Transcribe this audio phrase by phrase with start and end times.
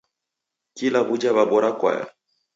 [0.77, 2.05] Kila w'uja wabora kwaya.